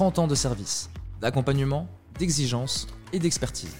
[0.00, 0.88] 30 ans de service,
[1.20, 1.86] d'accompagnement,
[2.18, 3.76] d'exigence et d'expertise.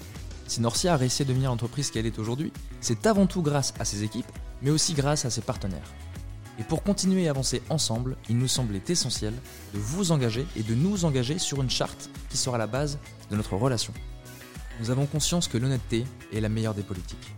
[0.46, 3.86] Si Norcia a réussi à devenir l'entreprise qu'elle est aujourd'hui, c'est avant tout grâce à
[3.86, 4.30] ses équipes,
[4.61, 5.91] mais aussi grâce à ses partenaires.
[6.59, 9.32] Et pour continuer à avancer ensemble, il nous semblait essentiel
[9.72, 12.98] de vous engager et de nous engager sur une charte qui sera la base
[13.31, 13.95] de notre relation.
[14.79, 17.34] Nous avons conscience que l'honnêteté est la meilleure des politiques.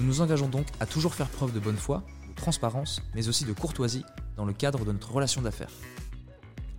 [0.00, 3.44] Nous nous engageons donc à toujours faire preuve de bonne foi, de transparence, mais aussi
[3.44, 4.04] de courtoisie
[4.36, 5.70] dans le cadre de notre relation d'affaires.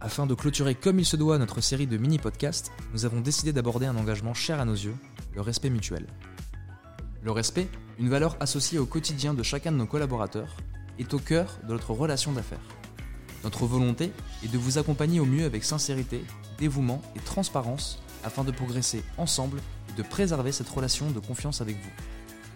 [0.03, 3.85] Afin de clôturer comme il se doit notre série de mini-podcasts, nous avons décidé d'aborder
[3.85, 4.95] un engagement cher à nos yeux,
[5.33, 6.07] le respect mutuel.
[7.21, 10.57] Le respect, une valeur associée au quotidien de chacun de nos collaborateurs,
[10.99, 12.59] est au cœur de notre relation d'affaires.
[13.45, 14.11] Notre volonté
[14.43, 16.25] est de vous accompagner au mieux avec sincérité,
[16.57, 19.59] dévouement et transparence afin de progresser ensemble
[19.89, 21.91] et de préserver cette relation de confiance avec vous.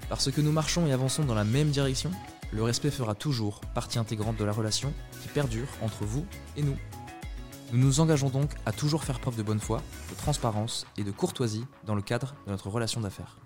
[0.10, 2.12] Parce que nous marchons et avançons dans la même direction,
[2.52, 6.26] le respect fera toujours partie intégrante de la relation qui perdure entre vous
[6.58, 6.76] et nous.
[7.74, 11.12] Nous nous engageons donc à toujours faire preuve de bonne foi, de transparence et de
[11.12, 13.38] courtoisie dans le cadre de notre relation d'affaires.